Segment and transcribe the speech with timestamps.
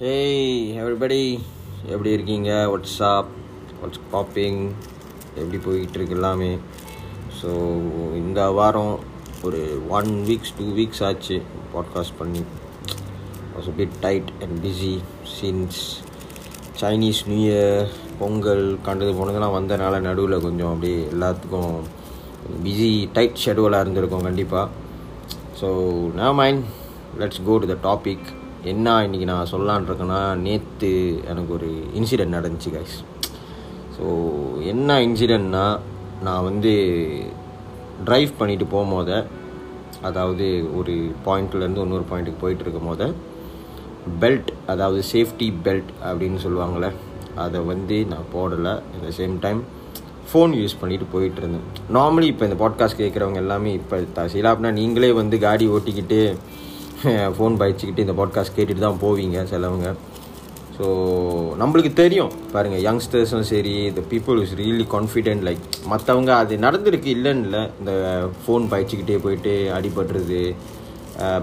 [0.00, 1.20] Hey everybody
[1.86, 2.50] எப்படி இருக்கீங்க?
[2.70, 3.30] WhatsApp
[3.80, 4.58] watts popping
[5.34, 6.58] எப்படி போய்கிட்டுருக்கு எல்லாமே?
[7.38, 7.50] ஸோ
[8.14, 9.00] இந்த வாரம்
[9.42, 11.42] ஒரு ஒன் வீக்ஸ் டூ வீக்ஸ் ஆச்சு
[11.74, 12.42] பாட்காஸ்ட் பண்ணி.
[13.56, 14.92] Was bit tight and busy
[15.40, 15.80] since
[16.82, 17.88] Chinese new year
[18.18, 21.74] Pongal கண்டது போனதெல்லாம் வந்தனால நடுவில் கொஞ்சம் அப்படியே எல்லாத்துக்கும்
[22.62, 24.68] பிஸி டைட் ஷெடியூலாக இருந்திருக்கும் கண்டிப்பாக
[25.60, 25.68] ஸோ
[26.14, 26.64] நான் mind
[27.18, 28.26] let's go to the topic
[28.66, 30.90] என்ன இன்றைக்கி நான் சொல்லலான் இருக்கேன்னா நேற்று
[31.28, 32.96] எனக்கு ஒரு இன்சிடெண்ட் நடந்துச்சு கைஸ்
[33.96, 34.04] ஸோ
[34.62, 35.64] என்ன இன்சிடெண்ட்னா
[36.22, 36.72] நான் வந்து
[38.04, 39.10] ட்ரைவ் பண்ணிட்டு போகும்போத
[40.02, 40.94] அதாவது ஒரு
[41.26, 43.04] பாயிண்ட்லேருந்து இன்னொரு பாயிண்ட்டுக்கு போயிட்டு இருக்கும் போத
[44.20, 46.88] பெல்ட் அதாவது சேஃப்டி பெல்ட் அப்படின்னு சொல்லுவாங்கள்ல
[47.34, 48.74] அதை வந்து நான் போடலை.
[48.94, 49.60] At the same time
[50.28, 51.66] phone use பண்ணிட்டு போயிட்டு இருந்தேன்.
[51.92, 56.20] நார்மலி இப்போ இந்த பாட்காஸ்ட் கேட்குறவங்க எல்லாமே இப்போ தசிலா அப்படின்னா நீங்களே வந்து காடி ஓட்டிக்கிட்டு
[57.36, 59.88] ஃபோன் பாய்ச்சிக்கிட்டு இந்த பாட்காஸ்ட் கேட்டுட்டு தான் போவீங்க சிலவங்க.
[60.76, 60.86] ஸோ
[61.60, 62.32] நம்மளுக்கு தெரியும்.
[62.54, 67.92] பாருங்கள் யங்ஸ்டர்ஸும் சரி இந்த people is really confident like மற்றவங்க அது நடந்திருக்கு இல்லைன்னு இல்லை இந்த
[68.44, 70.40] ஃபோன் பாய்ச்சிக்கிட்டே போயிட்டு அடிபடுறது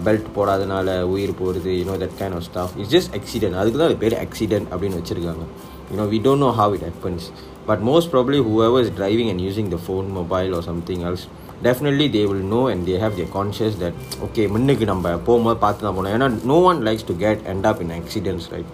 [0.06, 4.02] பெல்ட் போடாதனால உயிர் போகிறது you know that kind of stuff it's just accident அதுக்கு தான் அது
[4.04, 5.46] பேர் ஆக்சிடென்ட் அப்படின்னு வச்சுருக்காங்க.
[5.92, 7.26] You know we don't know how it happens
[7.70, 11.26] but most probably whoever is driving and using the phone mobile or something else
[11.68, 15.86] definitely they will know and they have their conscious that okay முன்னுக்கு நம்ம போகும்போது பார்த்து
[15.86, 16.14] தான் போகணும்.
[16.16, 18.72] ஏன்னா no one likes to get end up in accidents right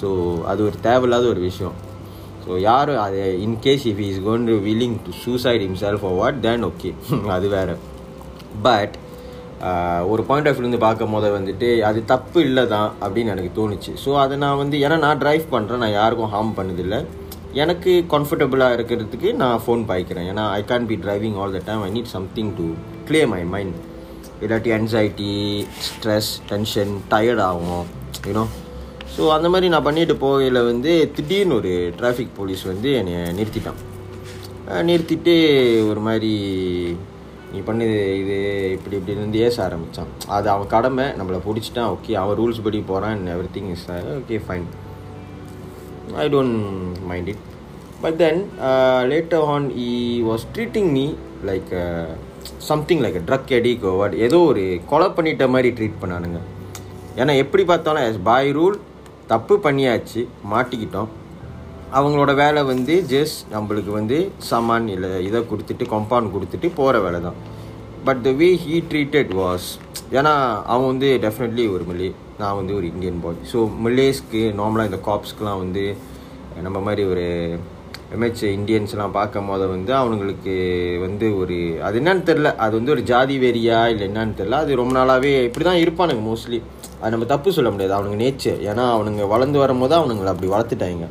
[0.00, 0.08] so
[0.52, 1.76] அது ஒரு தேவையில்லாத ஒரு விஷயம்.
[2.44, 6.64] ஸோ யார் அது in case if is gonna to willing to suicide himself oh what then
[6.70, 6.90] okay
[7.36, 7.76] அது வேறு.
[8.66, 8.94] பட்
[10.12, 13.92] ஒரு பாயிண்ட் ஆஃப் வியூலேருந்து பார்க்கும் போது வந்துட்டு அது தப்பு இல்லை தான் அப்படின்னு எனக்கு தோணுச்சு.
[14.04, 17.00] ஸோ அதை நான் வந்து ஏன்னா நான் ட்ரைவ் பண்ணுறேன் நான் யாருக்கும் ஹார்ம் பண்ணதில்லை.
[17.54, 20.28] எனக்கு கம்ஃபர்டபுளாக இருக்கிறதுக்கு நான் ஃபோன் பாய்க்கிறேன்.
[20.32, 22.66] ஏன்னா I can be driving all the time I need something to
[23.08, 23.76] clear my mind
[24.44, 25.32] இல்லாட்டி அன்சைட்டி
[25.86, 27.86] ஸ்ட்ரெஸ் டென்ஷன் டயர்ட் ஆகும்
[28.28, 28.44] யூனோ
[29.16, 33.80] ஸோ அந்த மாதிரி நான் பண்ணிட்டு போகையில் வந்து திடீர்னு ஒரு டிராஃபிக் போலீஸ் வந்து என்னை நிறுத்திட்டான்.
[34.90, 35.34] நிறுத்திட்டு
[35.90, 36.32] ஒரு மாதிரி
[37.52, 38.36] நீ பண்ணது இது
[38.76, 41.04] இப்படி இப்படி இருந்து ஏச ஆரம்பித்தான் அது அவன் கடமை.
[41.18, 41.90] நம்மளை பிடிச்சிட்டான்.
[41.94, 43.26] ஓகே அவன் ரூல்ஸ் படி போகிறான்
[43.58, 43.84] everything is
[44.20, 44.66] okay fine
[46.20, 46.50] I then
[47.10, 47.42] mind it
[48.02, 48.40] but then
[49.12, 49.90] was on me
[50.28, 51.06] was treating me
[51.48, 51.72] like
[52.68, 53.48] something like drug
[53.90, 54.12] or what.
[54.26, 56.40] ஏதோ ஒரு கொலை பண்ணிட்ட மாதிரி ட்ரீட் பண்ணானுங்க.
[57.20, 58.76] ஏன்னா எப்படி பார்த்தாலும் எஸ் பாய் ரூல்
[59.32, 60.22] தப்பு பண்ணியாச்சு
[60.52, 61.10] மாட்டிக்கிட்டோம்.
[61.98, 64.18] அவங்களோட வேலை வந்து ஜஸ்ட் நம்மளுக்கு வந்து
[64.50, 67.38] சாமான் இல்லை இதை கொடுத்துட்டு கம்பவுண்ட் கொடுத்துட்டு போகிற வேலை தான்
[68.06, 69.66] but the way he treated was
[70.18, 70.32] ஏன்னா
[70.72, 72.08] அவன் வந்து டெஃபினெட்லி ஒரு மில்லே
[72.40, 75.84] நான் வந்து ஒரு இந்தியன் பாய் ஸோ மில்லேஸ்க்கு நார்மலாக இந்த காப்ஸ்க்கெலாம் வந்து
[76.66, 77.26] நம்ம மாதிரி ஒரு
[78.14, 80.54] எம்ஹெச் இந்தியன்ஸ்லாம் பார்க்கும் போது வந்து அவனுங்களுக்கு
[81.04, 84.94] வந்து ஒரு அது என்னன்னு தெரில அது வந்து ஒரு ஜாதி வெறியா இல்லை என்னன்னு தெரில அது ரொம்ப
[84.98, 86.60] நாளாகவே இப்படி தான் இருப்பானுங்க மோஸ்ட்லி
[87.00, 87.94] அது நம்ம தப்பு சொல்ல முடியாது.
[87.96, 91.06] அவனுங்க நேச்சர் ஏன்னா அவனுங்க வளர்ந்து வரும்போது அவனுங்களை அப்படி வளர்த்துட்டாங்க.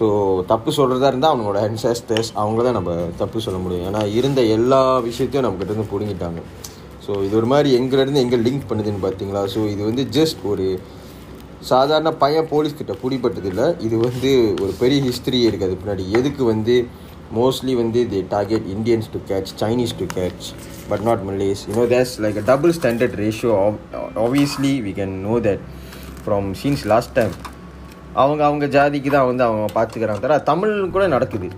[0.00, 0.06] ஸோ
[0.52, 3.86] தப்பு சொல்கிறதா இருந்தால் அவனோட அன்சஸ்டர்ஸ் அவங்கள தான் நம்ம தப்பு சொல்ல முடியும்.
[3.88, 6.40] ஏன்னா இருந்த எல்லா விஷயத்தையும் நம்மக்கிட்ட இருந்து பிடுங்கிட்டாங்க.
[7.04, 10.66] ஸோ இது ஒரு மாதிரி எங்கேருந்து எங்கே லிங்க் பண்ணுதுன்னு பார்த்தீங்களா ஸோ இது வந்து ஜஸ்ட் ஒரு
[11.70, 14.30] சாதாரண பையன் போலீஸ்கிட்ட பிடிப்பட்டதில்லை இது வந்து
[14.62, 15.68] ஒரு பெரிய ஹிஸ்ட்ரி இருக்குது.
[15.68, 16.76] அது பின்னாடி எதுக்கு வந்து
[17.38, 20.46] மோஸ்ட்லி வந்து the target Indians to catch Chinese to catch
[20.92, 23.52] but not Malays you know there's like a double standard ratio
[24.24, 25.62] obviously we can know that
[26.24, 27.34] from scenes last time
[28.22, 31.48] அவங்க அவங்க ஜாதிக்கு தான் வந்து அவங்க பார்த்துக்கிறாங்க தர தமிழ் கூட நடக்குது.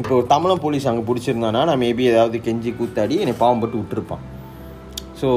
[0.00, 4.22] இப்போ தமிழன் போலீஸ் அங்கே பிடிச்சிருந்தானா நான் மேபி ஏதாவது கெஞ்சி கூத்தாடி என்னை பாவம் போட்டு விட்டுருப்பான்.
[5.20, 5.28] So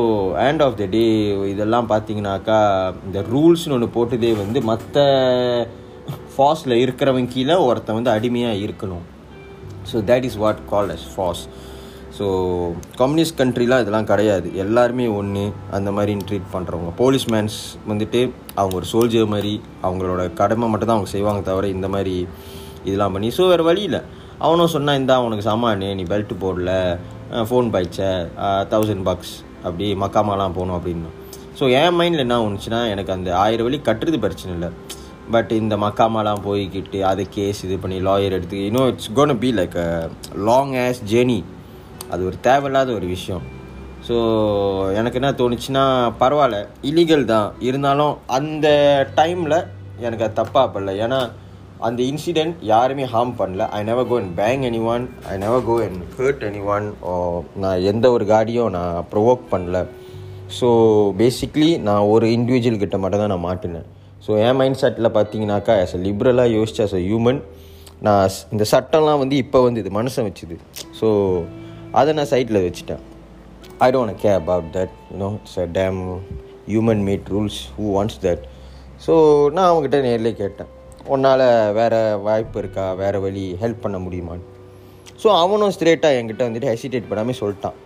[0.46, 1.04] end of the day
[1.54, 2.60] இதெல்லாம் பார்த்தீங்கன்னாக்கா
[3.08, 5.04] இந்த ரூல்ஸ்னு ஒன்று போட்டதே வந்து மற்ற
[6.36, 9.06] ஃபாஸில் இருக்கிறவங்க கீழே ஒருத்தன் வந்து அடிமையாக இருக்கணும்.
[9.92, 11.44] So that is what call as fuss
[12.18, 12.26] so
[13.00, 14.48] communist கண்ட்ரிலாம் இதெல்லாம் கிடையாது.
[14.64, 15.44] எல்லாருமே ஒன்று
[15.78, 17.58] அந்த மாதிரி ட்ரீட் பண்ணுறவங்க போலீஸ்மேன்ஸ்
[17.90, 18.22] வந்துட்டு
[18.60, 19.54] அவங்க ஒரு சோல்ஜர் மாதிரி
[19.88, 22.16] அவங்களோட கடமை மட்டும் தான் அவங்க செய்வாங்க தவிர இந்த மாதிரி
[22.88, 24.02] இதெல்லாம் பண்ணி ஸோ வேறு வழி இல்லை.
[24.46, 26.72] அவனும் சொன்னால் இந்தா அவனுக்கு சாமானு நீ பெல்ட் போடல
[27.50, 28.00] ஃபோன் பாய்ச்ச
[28.74, 29.36] தௌசண்ட் பாக்ஸ்
[29.66, 31.12] அப்படி மக்காமாலாம் போகணும் அப்படின்னு.
[31.60, 34.70] ஸோ என் மைண்டில் என்ன ஒன்றுச்சுன்னா எனக்கு அந்த ஆயிரம் வழி கட்டுறது பிரச்சனை இல்லை.
[35.34, 39.78] பட் இந்த மக்காமாலாம் போய்கிட்டு அதை கேஸ் இது பண்ணி லாயர் எடுத்து இன்னும் it's gonna be like
[40.50, 41.40] long as journey
[42.14, 43.44] அது ஒரு தேவையில்லாத ஒரு விஷயம்.
[44.08, 44.16] ஸோ
[45.00, 45.86] எனக்கு என்ன தோணுச்சுன்னா
[46.22, 46.58] பரவாயில்ல.
[46.90, 47.48] இல்லீகல் தான்.
[47.70, 48.68] இருந்தாலும் அந்த
[49.20, 49.58] டைமில்
[50.06, 51.20] எனக்கு அது தப்பாக படல ஏன்னா
[51.88, 53.64] அந்த இன்சிடெண்ட் யாருமே ஹார்ம் பண்ணல.
[53.78, 54.64] I never go and bang
[54.94, 56.44] anyone I never go and hurt
[56.76, 56.86] anyone
[57.64, 59.80] நான் எந்த ஒரு காடியும் நான் ப்ரொவோக் பண்ணல.
[60.60, 60.68] ஸோ
[61.22, 63.88] பேசிக்லி நான் ஒரு இண்டிவிஜுவல் கிட்ட மட்டும் தான் நான் மாட்டினேன்.
[64.26, 67.42] ஸோ என் மைண்ட் செட்டில் பார்த்தீங்கன்னாக்கா ஆஸ் அ லிபரலாக யோசிச்சு ஆஸ் அ ஹியூமன்
[68.06, 68.24] நான்
[68.54, 70.56] இந்த சட்டம்லாம் வந்து இப்போ வந்து இது மனசை வச்சுது.
[71.00, 71.08] ஸோ
[72.00, 73.04] அதை நான் சைட்டில் வச்சுட்டேன்.
[73.86, 76.00] I don't care about that you know it's a damn
[76.72, 78.44] human made rules who wants that
[79.06, 79.14] so
[79.56, 80.70] நான் அவங்ககிட்ட நேர்லேயே கேட்டேன்.
[81.14, 81.46] உன்னால்
[81.78, 82.86] வேறு வாய்ப்பு இருக்கா?
[83.02, 84.46] வேறு வழி ஹெல்ப் பண்ண முடியுமான்னு.
[85.22, 87.78] ஸோ அவனும் ஸ்ட்ரேட்டாக என்கிட்ட வந்துட்டு ஹெசிடேட் பண்ணாமல் சொல்லிட்டான்.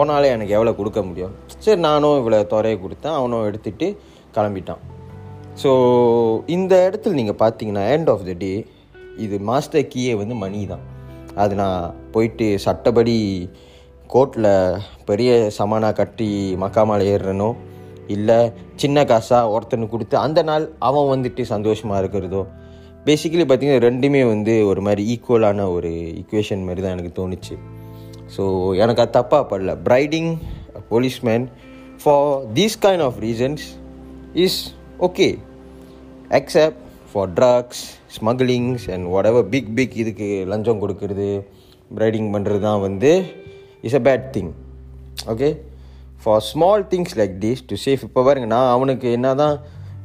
[0.00, 1.34] உன்னால் எனக்கு எவ்வளோ கொடுக்க முடியும்?
[1.64, 3.16] சரி நானும் இவ்வளோ துறையை கொடுத்தேன்.
[3.20, 3.88] அவனும் எடுத்துகிட்டு
[4.36, 4.82] கிளம்பிட்டான்.
[5.62, 5.70] ஸோ
[6.56, 8.52] இந்த இடத்துல நீங்கள் பார்த்தீங்கன்னா எண்ட் ஆஃப் த டே
[9.24, 10.84] இது மாஸ்டர் கீயே வந்து மணி தான்.
[11.34, 13.16] அது நான் போயிட்டு சட்டப்படி
[14.08, 14.50] கோர்ட்டில்
[15.04, 16.28] பெரிய சமானாக கட்டி
[16.60, 17.48] மக்காமல் ஏறுறனோ
[18.06, 18.38] இல்லை
[18.76, 22.42] சின்ன காசாக ஒருத்தனுக்கு கொடுத்து அந்த நாள் அவன் வந்துட்டு சந்தோஷமாக இருக்கிறதோ
[23.06, 25.90] பேசிக்கலி பார்த்திங்கன்னா ரெண்டுமே வந்து ஒரு மாதிரி ஈக்குவலான ஒரு
[26.20, 27.54] ஈக்குவேஷன் மாதிரி தான் எனக்கு தோணுச்சு.
[28.36, 28.42] ஸோ
[28.74, 29.72] எனக்கு அது தப்பாக படல.
[29.82, 30.30] Bribing
[30.90, 31.44] policeman
[32.02, 33.64] for these kind of reasons
[34.44, 34.60] is
[34.98, 35.28] okay
[36.30, 36.83] accept
[37.14, 37.82] for drugs
[38.16, 41.28] smugglings and whatever big big இதுக்கு லஞ்சம் கொடுக்கறது
[41.98, 43.12] ப்ரைடிங் பண்ணுறது தான் வந்து
[43.88, 44.50] is a bad thing
[45.32, 45.48] okay
[46.22, 49.56] for small things like this to safe இப்போ பாருங்க நான் அவனுக்கு என்ன தான்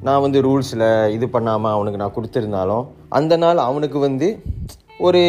[0.08, 2.86] நான் வந்து ரூல்ஸில் இது பண்ணாமல் அவனுக்கு நான் கொடுத்துருந்தாலும்
[3.20, 4.28] அந்த நாள் அவனுக்கு வந்து
[5.08, 5.22] ஒரு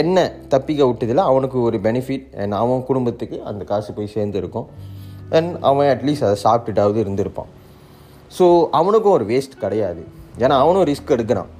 [0.00, 4.68] எண்ணெய் தப்பிக்க விட்டதில் அவனுக்கு ஒரு பெனிஃபிட் அண்ட் அவன் குடும்பத்துக்கு அந்த காசு போய் சேர்ந்துருக்கும்.
[5.36, 7.50] அண்ட் அவன் அட்லீஸ்ட் அதை சாப்பிட்டுட்டாவது இருந்திருப்பான்.
[8.38, 8.46] ஸோ
[8.78, 10.02] அவனுக்கும் ஒரு வேஸ்ட் கிடையாது.
[10.44, 11.50] ஏன்னா அவனும் ரிஸ்க் எடுக்கிறான்.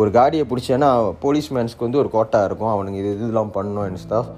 [0.00, 0.90] ஒரு காடியை பிடிச்சேன்னா
[1.24, 2.72] போலீஸ்மேன்ஸ்க்கு வந்து ஒரு கோட்டா இருக்கும்.
[2.74, 4.30] அவனுக்கு இது இதெல்லாம் பண்ணணும் அண்ட் ஸ்டாஃப்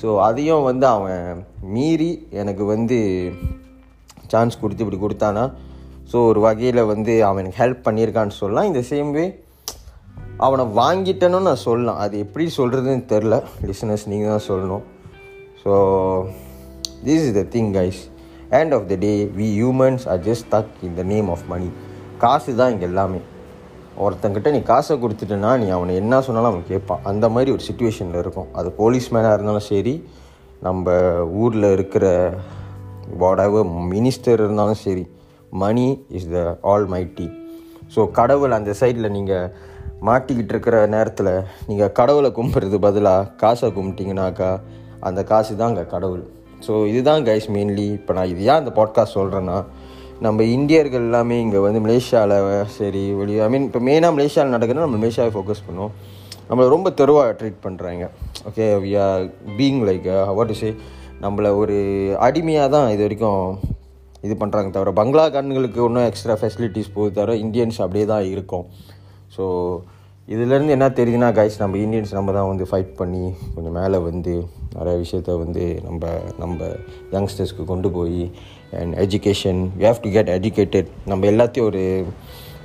[0.00, 1.38] ஸோ அதையும் வந்து அவன்
[1.76, 2.10] மீறி
[2.40, 2.98] எனக்கு வந்து
[4.32, 5.44] சான்ஸ் கொடுத்து இப்படி கொடுத்தானா.
[6.10, 8.68] ஸோ ஒரு வகையில் வந்து அவனுக்கு ஹெல்ப் பண்ணியிருக்கான்னு சொல்லலாம்.
[8.70, 9.24] இந்த சேம் வே
[10.46, 11.98] அவனை வாங்கிட்டேன்னு நான் சொல்லலாம்.
[12.04, 13.36] அது எப்படி சொல்கிறதுன்னு தெரில
[13.70, 14.84] லிசனர்ஸ் நீங்கள் தான் சொல்லணும்.
[15.62, 15.72] So
[17.06, 18.00] this is the thing guys
[18.60, 21.68] end of the day we humans are just stuck in the name of money
[22.22, 23.20] காசு தான் இங்கே எல்லாமே.
[24.04, 27.04] ஒருத்தங்கிட்ட நீ காசை கொடுத்துட்டேன்னா நீ அவனை என்ன சொன்னாலும் அவன் கேட்பான்.
[27.04, 28.48] அந்த மாதிரி ஒரு சுச்சுவேஷனில் இருக்கும்.
[28.52, 29.94] அது போலீஸ் மேனாக இருந்தாலும் சரி
[30.62, 30.86] நம்ம
[31.42, 32.04] ஊரில் இருக்கிற
[33.18, 35.04] வாடவர் மினிஸ்டர் இருந்தாலும் சரி
[35.52, 36.38] money is the
[36.86, 37.26] almighty
[37.94, 39.50] so கடவுள் அந்த சைடில் நீங்கள்
[40.00, 41.30] மாட்டிக்கிட்டு இருக்கிற நேரத்தில்
[41.66, 44.50] நீங்கள் கடவுளை கும்பிட்றது பதிலாக காசை கும்பிட்டிங்கனாக்கா
[45.00, 46.24] அந்த காசு தான் அங்கே கடவுள்
[46.66, 49.56] ஸோ இதுதான் கைஸ் மெயின்லி இப்போ நான் இது ஏன் அந்த பாட்காஸ்ட் சொல்கிறேன்னா
[50.26, 52.36] நம்ம இந்தியர்கள் எல்லாமே இங்கே வந்து மலேசியாவில்
[52.76, 55.92] சரி வெளியே ஐ மீன் இப்போ மெயினாக மலேசியாவில் நடக்குதுன்னா நம்ம மலேசியாவை ஃபோக்கஸ் பண்ணுவோம்.
[56.48, 58.04] நம்மளை ரொம்ப தெருவாக ட்ரீட் பண்ணுறாங்க
[58.48, 59.24] okay we are
[59.58, 60.70] being like what say
[61.24, 61.76] நம்மளை ஒரு
[62.26, 63.44] அடிமையாக தான் இது வரைக்கும்
[64.26, 68.64] இது பண்ணுறாங்க தவிர பங்களா கண்களுக்கு ஒன்றும் எக்ஸ்ட்ரா ஃபெசிலிட்டிஸ் போது தவிர இந்தியன்ஸ் அப்படியே தான் இருக்கும்.
[69.36, 69.44] ஸோ
[70.28, 74.32] இதுலேருந்து என்ன தெரியுதுன்னா கைஸ் நம்ம இந்தியன்ஸ் நம்ம தான் வந்து ஃபைட் பண்ணி கொஞ்சம் மேலே வந்து
[74.74, 76.66] நிறைய விஷயத்த வந்து நம்ம நம்ம
[77.12, 78.32] யங்ஸ்டர்ஸ்க்கு கொண்டு போய்
[78.72, 82.04] and education we have to get educated நம்ம எல்லாத்தையும் ஒரு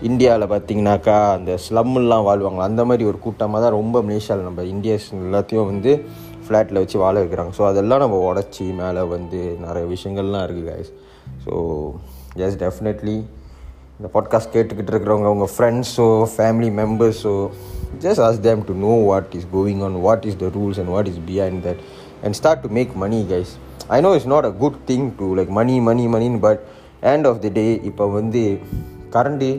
[0.01, 5.65] இந்தியாவில் பார்த்திங்கனாக்கா அந்த ஸ்லம்லாம் வாழ்வாங்க அந்த மாதிரி ஒரு கூட்டமாக தான் ரொம்ப மலேசியாவில் நம்ம இந்தியஸ் எல்லாத்தையும்
[5.65, 5.93] வந்து
[6.47, 7.51] ஃப்ளாட்டில் வச்சு வாழ வைக்கிறாங்க.
[7.57, 10.91] ஸோ அதெல்லாம் நம்ம உடச்சி மேலே வந்து நிறைய விஷயங்கள்லாம் இருக்குது கைஸ்
[11.45, 11.53] ஸோ
[12.35, 13.23] எஸ் டெஃபினெட்லி
[14.03, 17.35] இந்த பாட்காஸ்ட் கேட்டுக்கிட்டு இருக்கிறவங்க உங்கள் ஃப்ரெண்ட்ஸோ family மெம்பர்ஸோ
[18.03, 21.09] just ask them to know what is going on what is the rules and what
[21.11, 21.79] is behind that
[22.23, 23.51] and start to make money guys
[23.97, 26.61] I know it's not a good thing to like money money மணின்னு but
[27.13, 28.43] end of the day இப்போ வந்து
[29.15, 29.49] current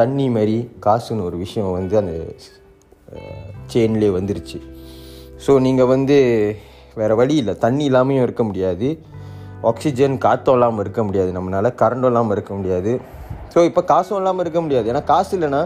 [0.00, 0.56] தண்ணி மாதிரி
[0.86, 2.16] காசுன்னு ஒரு விஷயம் வந்து அந்த
[3.74, 4.58] செயின்லேயே வந்துருச்சு.
[5.46, 6.18] ஸோ நீங்கள் வந்து
[6.94, 7.58] வேறு வழி இல்லை.
[7.66, 8.88] தண்ணி இல்லாமையும் இருக்க முடியாது.
[9.62, 11.30] ஆக்சிஜன் காற்றும் இல்லாமல் இருக்க முடியாது.
[11.38, 12.92] நம்மளால் கரண்டும் இல்லாமல் இருக்க முடியாது.
[13.54, 14.86] ஸோ இப்போ காசும் இல்லாமல் இருக்க முடியாது.
[14.92, 15.62] ஏன்னா காசு இல்லைன்னா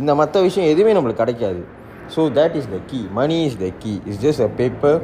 [0.00, 1.60] இந்த மற்ற விஷயம் எதுவுமே நம்மளுக்கு கிடைக்காது.
[2.14, 4.98] So that is the key money is the key it's just a paper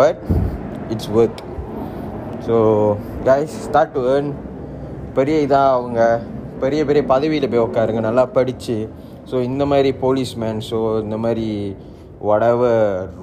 [0.00, 0.22] but
[0.94, 1.42] it's worth
[2.46, 2.56] so
[3.28, 4.30] guys start to earn
[5.18, 6.00] பெரிய இதாக அவங்க
[6.62, 8.00] பெரிய பெரிய பதவியில் போய் உட்காருங்க.
[8.08, 8.76] நல்லா படித்து
[9.30, 11.48] ஸோ இந்த மாதிரி போலீஸ்மேன் ஸோ இந்த மாதிரி
[12.28, 12.72] whatever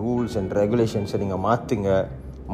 [0.01, 1.89] ரூல்ஸ் அண்ட் ரெகுலேஷன்ஸை நீங்கள் மாற்றுங்க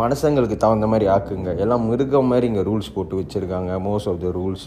[0.02, 1.50] மனசங்களுக்கு தகுந்த மாதிரி ஆக்குங்க.
[1.64, 3.72] எல்லாம் மிருகம் மாதிரி இங்கே ரூல்ஸ் போட்டு வச்சுருக்காங்க.
[3.88, 4.66] Most of the rules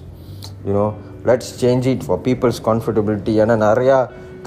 [0.69, 0.87] you know
[1.29, 3.99] let's change it for peoples comfortability ஏன்னா நிறையா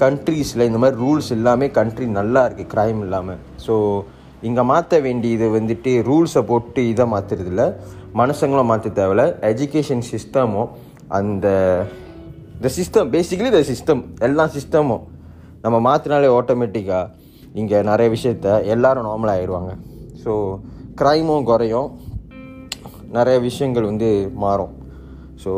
[0.04, 3.76] கண்ட்ரீஸில் இந்த மாதிரி ரூல்ஸ் எல்லாமே கண்ட்ரி நல்லா இருக்குது க்ரைம் இல்லாமல் ஸோ
[4.48, 7.62] இங்கே மாற்ற வேண்டியது வந்துட்டு ரூல்ஸை போட்டு இதை மாற்றுறதில்ல
[8.20, 9.24] மனுஷங்களும் மாற்ற தேவையில்ல.
[9.50, 10.68] எஜுகேஷன் சிஸ்டமும்
[11.18, 11.46] அந்த
[12.62, 15.02] the system basically the system எல்லா சிஸ்டமும்
[15.64, 17.10] நம்ம மாற்றினாலே ஆட்டோமேட்டிக்காக
[17.60, 19.72] இங்கே நிறைய விஷயத்த எல்லாரும் நார்மலாக ஆயிடுவாங்க.
[20.22, 20.32] ஸோ
[21.00, 21.88] க்ரைமும் குறையும்.
[23.16, 24.08] நிறைய விஷயங்கள் வந்து
[24.44, 24.72] மாறும்.
[25.44, 25.50] ஸோ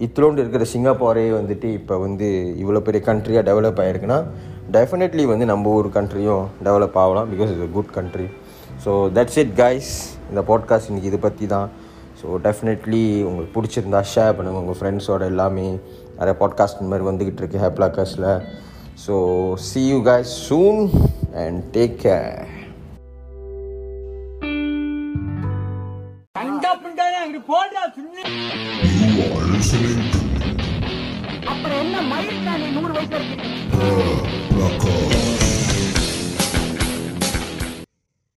[0.00, 4.24] இத்திலோண்டு இருக்கிற சிங்கப்பூரே வந்துட்டு இப்போ வந்து இவ்வளோ பெரிய கண்ட்ரியாக டெவலப் ஆகிருக்குன்னா
[4.70, 8.28] டெஃபினெட்லி வந்து நம்ம ஊர் கண்ட்ரியும் டெவலப் ஆகலாம் because it's a good country
[8.84, 11.68] so that's it guys இந்த பாட்காஸ்ட் இன்றைக்கி இதை பற்றி தான்.
[12.22, 15.78] ஸோ டெஃபினெட்லி உங்களுக்கு பிடிச்சிருந்தா ஷேர் பண்ணுங்கள் உங்கள் ஃப்ரெண்ட்ஸோட எல்லாமே.
[16.18, 18.30] நிறைய பாட்காஸ்ட் இந்த மாதிரி வந்துக்கிட்டு இருக்கு ஹேப்லாக்கர்ஸில்
[19.06, 19.14] so
[19.54, 20.90] see you guys soon
[21.34, 22.59] and take care